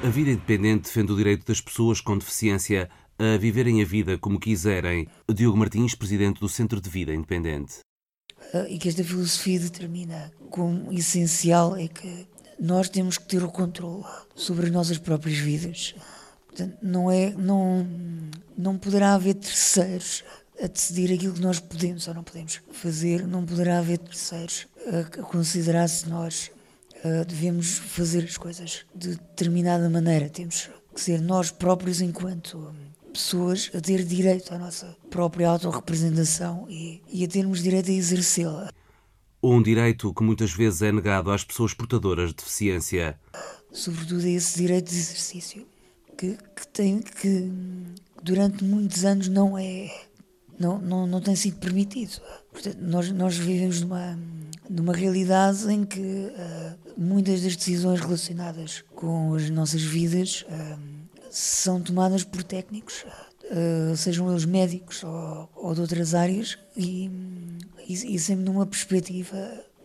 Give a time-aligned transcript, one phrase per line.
[0.00, 4.38] A Vida Independente defende o direito das pessoas com deficiência a viverem a vida como
[4.38, 5.08] quiserem.
[5.28, 7.80] Diogo Martins, presidente do Centro de Vida Independente.
[8.68, 12.28] E que esta filosofia determina como essencial é que
[12.60, 14.04] nós temos que ter o controle
[14.36, 15.96] sobre as nossas próprias vidas.
[16.46, 17.84] Portanto, não é, não,
[18.56, 20.22] não poderá haver terceiros
[20.62, 25.22] a decidir aquilo que nós podemos ou não podemos fazer, não poderá haver terceiros a
[25.22, 26.52] considerar se nós
[27.08, 30.28] uh, devemos fazer as coisas de determinada maneira.
[30.28, 32.74] Temos que ser nós próprios, enquanto
[33.12, 38.72] pessoas, a ter direito à nossa própria autorrepresentação e, e a termos direito a exercê-la.
[39.42, 43.18] Um direito que muitas vezes é negado às pessoas portadoras de deficiência.
[43.72, 45.66] Sobretudo a esse direito de exercício,
[46.16, 47.50] que, que, tem, que
[48.22, 49.90] durante muitos anos não é
[50.58, 52.20] não, não, não tem sido permitido.
[52.50, 54.18] Portanto, nós, nós vivemos numa,
[54.68, 60.78] numa realidade em que uh, muitas das decisões relacionadas com as nossas vidas uh,
[61.30, 63.04] são tomadas por técnicos,
[63.44, 67.10] uh, sejam eles médicos ou, ou de outras áreas, e,
[67.86, 69.36] e, e sempre numa perspectiva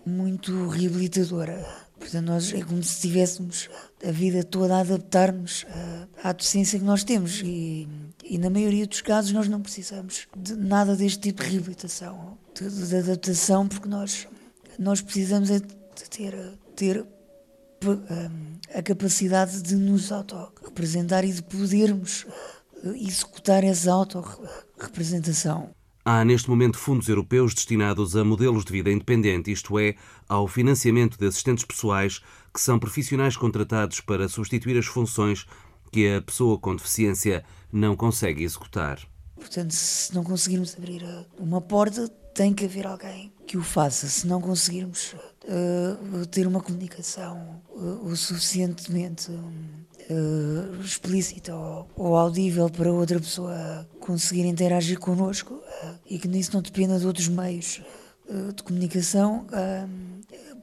[0.05, 1.65] muito reabilitadora.
[1.97, 3.69] Portanto, nós é como se tivéssemos
[4.05, 5.65] a vida toda a adaptar-nos
[6.21, 7.87] à deficiência que nós temos e,
[8.25, 12.87] e, na maioria dos casos nós não precisamos de nada deste tipo de reabilitação, de,
[12.87, 14.27] de adaptação, porque nós,
[14.79, 16.35] nós precisamos é de ter,
[16.75, 17.05] ter
[18.73, 22.25] a capacidade de nos auto-representar e de podermos
[22.95, 25.71] executar essa auto-representação.
[26.05, 29.95] Há neste momento fundos europeus destinados a modelos de vida independente, isto é,
[30.27, 32.21] ao financiamento de assistentes pessoais
[32.53, 35.45] que são profissionais contratados para substituir as funções
[35.91, 38.99] que a pessoa com deficiência não consegue executar.
[39.35, 41.03] Portanto, se não conseguirmos abrir
[41.39, 44.07] uma porta, tem que haver alguém que o faça.
[44.07, 52.69] Se não conseguirmos uh, ter uma comunicação uh, o suficientemente uh, explícita ou, ou, audível
[52.69, 55.61] para outra pessoa conseguir interagir connosco
[56.09, 57.81] e que nisso não dependa de outros meios
[58.55, 59.45] de comunicação,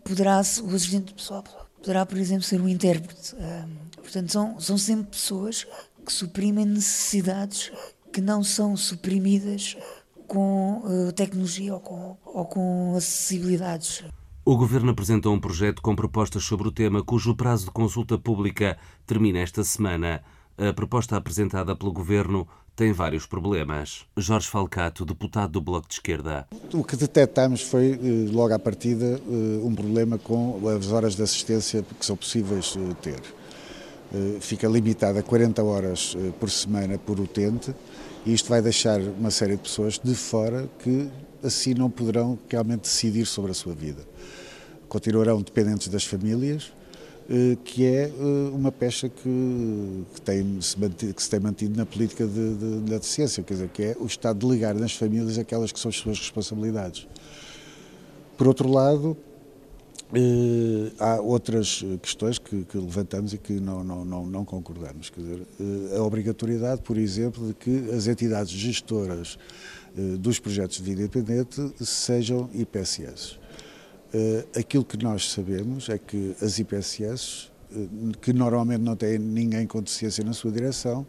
[0.02, 1.44] poderá o assistente pessoal
[1.76, 3.34] poderá, por exemplo, ser um intérprete.
[3.96, 5.66] portanto, são, são sempre pessoas
[6.04, 7.70] que suprimem necessidades
[8.10, 9.76] que não são suprimidas
[10.30, 14.04] com uh, tecnologia ou com, ou com acessibilidades.
[14.44, 18.78] O Governo apresentou um projeto com propostas sobre o tema, cujo prazo de consulta pública
[19.04, 20.22] termina esta semana.
[20.56, 22.46] A proposta apresentada pelo Governo
[22.76, 24.04] tem vários problemas.
[24.16, 26.46] Jorge Falcato, deputado do Bloco de Esquerda.
[26.72, 31.22] O que detectamos foi, eh, logo à partida, eh, um problema com as horas de
[31.22, 33.20] assistência que são possíveis ter.
[34.40, 37.72] Fica limitada a 40 horas por semana por utente
[38.24, 41.08] e isto vai deixar uma série de pessoas de fora que
[41.42, 44.02] assim não poderão realmente decidir sobre a sua vida.
[44.88, 46.72] Continuarão dependentes das famílias,
[47.30, 48.12] eh, que é eh,
[48.52, 52.80] uma pecha que, que, tem, se mantido, que se tem mantido na política de, de,
[52.80, 55.96] da deficiência, quer dizer, que é o Estado delegar nas famílias aquelas que são as
[55.96, 57.06] suas responsabilidades.
[58.36, 59.16] Por outro lado,
[60.12, 65.08] Uh, há outras questões que, que, levantamos e que não, não, não, não concordamos.
[65.08, 69.38] Quer dizer, uh, a obrigatoriedade, por exemplo, de que as entidades gestoras
[69.96, 73.38] uh, dos projetos de vida independente sejam IPSS.
[74.58, 77.48] aquilo que nós sabemos é que as IPSS,
[78.20, 81.06] que normalmente não têm ninguém com deficiência na sua direção,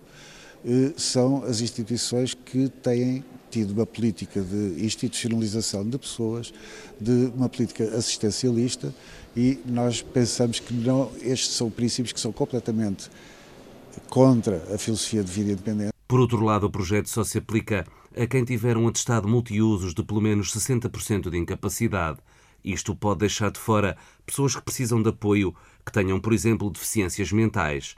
[0.96, 6.54] são as instituições que têm tido uma política de institucionalização de pessoas,
[7.00, 8.94] de uma política assistencialista
[9.36, 13.10] e nós pensamos que não, estes são princípios que são completamente
[14.10, 15.92] contra a filosofia de vida independente.
[16.08, 17.86] Por outro lado, o projeto só se aplica
[18.16, 22.20] a quem tiver um atestado multiusos de pelo menos 60% de incapacidade.
[22.64, 25.56] Isto pode deixar de fora pessoas que precisam de apoio,
[25.86, 27.96] que tenham, por exemplo, deficiências mentais.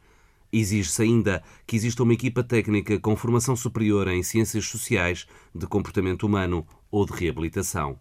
[0.53, 6.27] Exige-se ainda que exista uma equipa técnica com formação superior em ciências sociais, de comportamento
[6.27, 7.97] humano ou de reabilitação.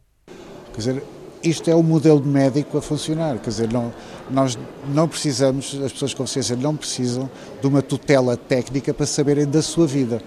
[0.75, 1.03] Quer dizer,
[1.43, 3.39] isto é o modelo médico a funcionar.
[3.39, 3.91] Quer dizer, não,
[4.31, 4.59] nós
[4.93, 9.63] não precisamos, as pessoas com deficiência não precisam de uma tutela técnica para saberem da
[9.63, 10.23] sua vida,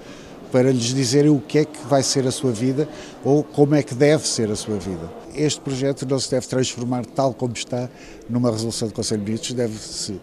[0.51, 2.89] para lhes dizerem o que é que vai ser a sua vida
[3.23, 5.13] ou como é que deve ser a sua vida.
[5.35, 7.87] Este projeto não se deve transformar tal como está
[8.27, 10.19] numa resolução do Conselho de Ministros, deve-se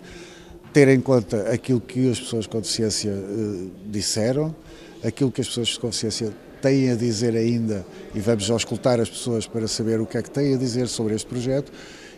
[0.72, 4.54] ter em conta aquilo que as pessoas com deficiência uh, disseram,
[5.04, 7.84] aquilo que as pessoas com deficiência têm a dizer ainda,
[8.14, 11.14] e vamos auscultar as pessoas para saber o que é que têm a dizer sobre
[11.14, 11.72] este projeto,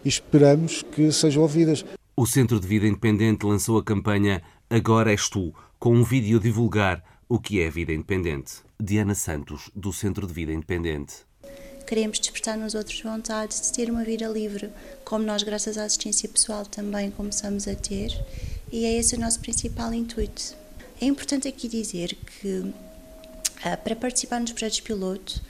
[0.05, 1.85] e esperamos que sejam ouvidas.
[2.17, 6.41] O Centro de Vida Independente lançou a campanha Agora És Tu, com um vídeo a
[6.41, 8.63] divulgar o que é vida independente.
[8.81, 11.25] Diana Santos, do Centro de Vida Independente
[11.87, 14.71] queremos despertar nos outros vontade de ter uma vida livre,
[15.05, 18.11] como nós, graças à assistência pessoal, também começamos a ter.
[18.73, 20.55] e é esse o nosso principal intuito.
[21.01, 22.73] É importante aqui dizer que
[23.65, 25.41] ah, para participar nos projetos piloto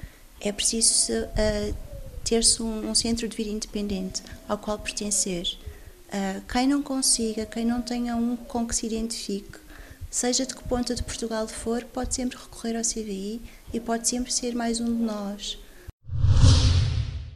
[0.41, 1.75] é preciso uh,
[2.23, 5.59] ter-se um, um, centro de vida independente ao qual pertencer.
[6.09, 9.59] Uh, quem não consiga, quem não tenha um com que se identifique,
[10.11, 13.41] seja de que ponta de Portugal for, pode sempre recorrer ao CVI
[13.73, 15.59] e pode sempre ser mais um de nós.